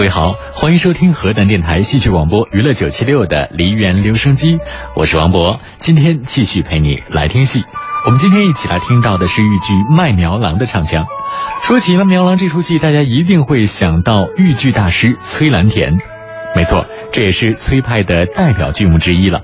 [0.00, 4.56] 各位好，欢迎收听河南电台戏曲广播娱乐九七六的梨园留声机，
[4.96, 7.62] 我是王博，今天继续陪你来听戏。
[8.06, 11.04] 我们今天一起来听到的是豫剧《卖苗郎》的唱腔。
[11.60, 15.98] 说起《卖苗郎》这出戏，大家一定会想到豫剧大师崔兰田。
[16.56, 19.42] 没错，这也是崔派的代表剧目之一了。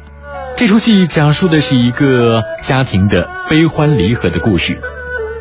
[0.56, 4.80] 这出戏讲述的是一个家庭的悲欢离合的故事。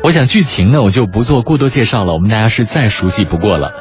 [0.06, 3.72] 我想剧情呢，我就不做过多介绍了，我们大家是再熟悉不过了。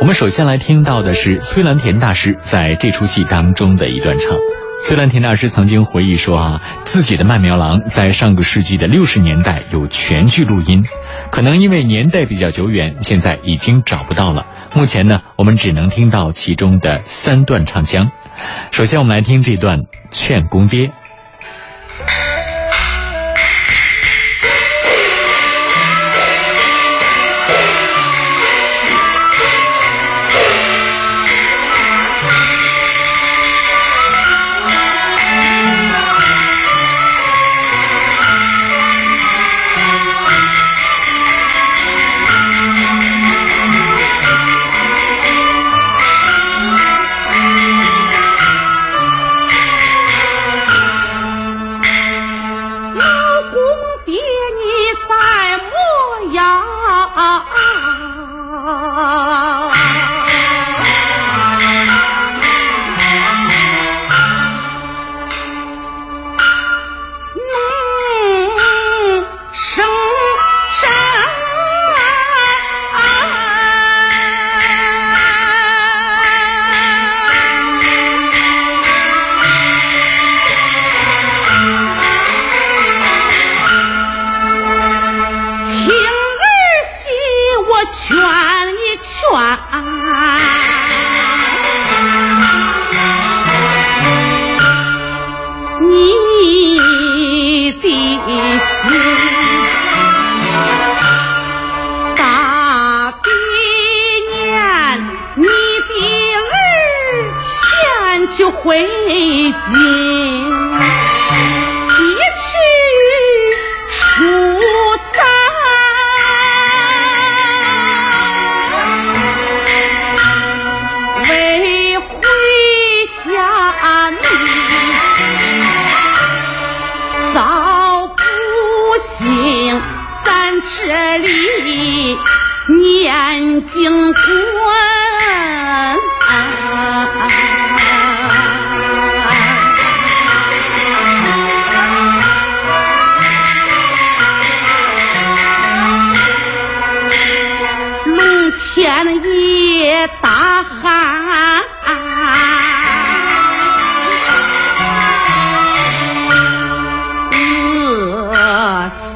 [0.00, 4.36] 我们首先来听到的是崔兰田大师在这出戏当中的一段唱。
[4.84, 10.84] 崔兰田大师曾经回忆说啊，自己的《曼苗郎》在上个世纪的六十年代有全剧录音，
[11.30, 14.46] 可能因为年代比较久远，现在已经找不到了。
[14.74, 18.10] 目前呢，我们只能听到其中的三段唱腔。
[18.72, 20.86] 首先，我们来听这段《劝公爹》。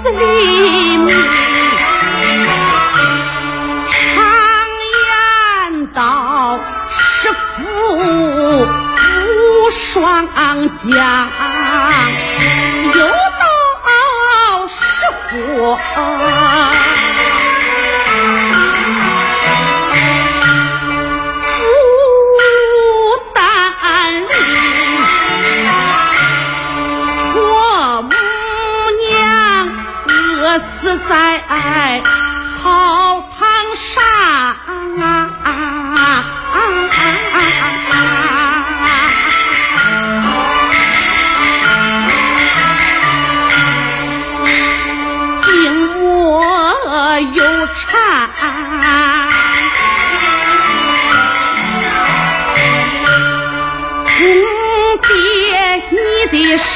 [0.03, 1.15] 这林下
[3.95, 4.05] 常
[5.05, 6.59] 言道：
[6.91, 11.31] 是虎无双将，
[12.95, 15.79] 又道食虎。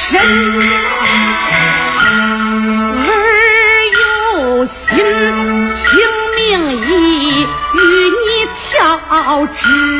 [0.09, 0.21] 身，
[3.01, 3.11] 儿
[3.91, 4.95] 有心，
[5.67, 5.85] 性
[6.37, 7.45] 命已与
[8.09, 9.96] 你调之。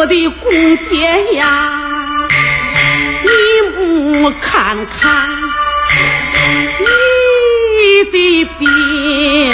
[0.00, 2.26] 我的公爹呀
[3.22, 3.28] 你
[4.22, 5.28] 不看看
[6.80, 9.52] 你的病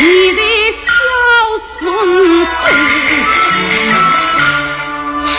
[0.00, 0.40] 你的
[0.72, 0.82] 小
[1.58, 2.52] 孙子
[5.24, 5.32] 是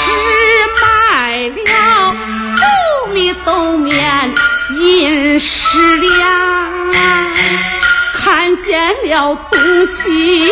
[0.81, 2.13] 卖了
[2.61, 2.65] 豆
[3.13, 4.33] 米豆面
[4.79, 6.91] 银十两，
[8.13, 10.51] 看见了东西。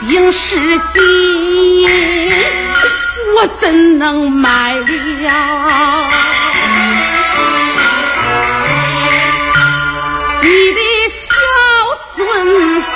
[0.00, 1.02] 兵十斤，
[3.36, 4.84] 我怎能卖了？
[10.42, 10.80] 你的
[11.10, 11.36] 小
[12.16, 12.86] 孙子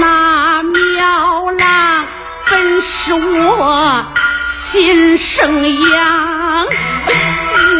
[0.00, 2.06] 那苗郎
[2.50, 4.04] 本是我
[4.42, 6.66] 亲生养，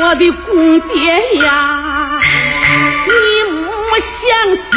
[0.05, 2.21] 我的公爹呀，
[3.09, 3.13] 你
[3.51, 4.73] 莫想想。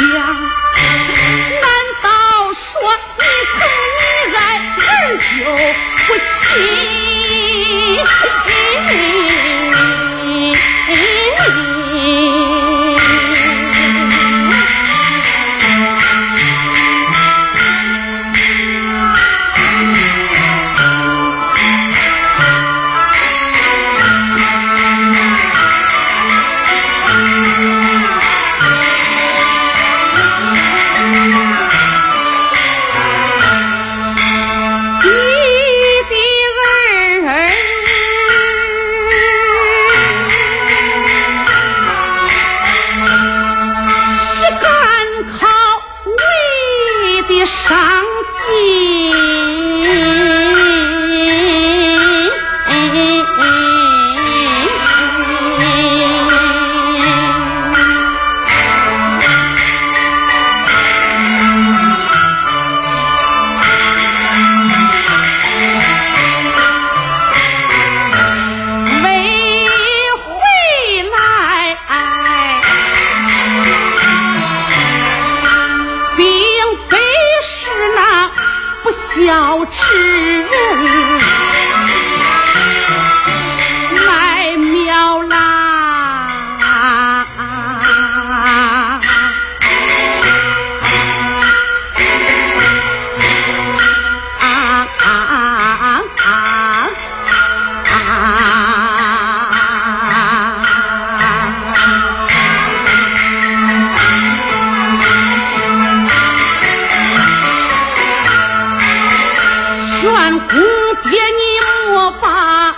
[111.04, 112.28] 爹你莫把
[112.70, 112.74] 儿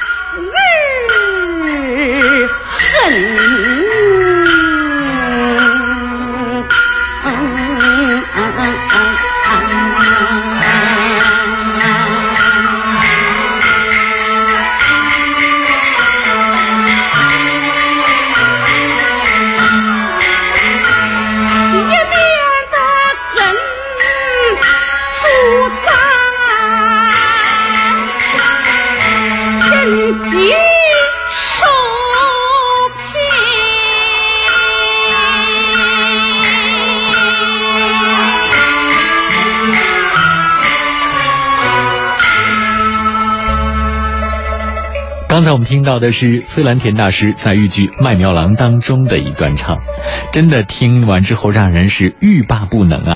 [3.03, 3.70] 恨。
[45.31, 49.79] 刚才我们听到的是崔兰田大师在豫剧《麦苗郎》当中的一段唱，
[50.33, 53.09] 真的听完之后让人是欲罢不能啊。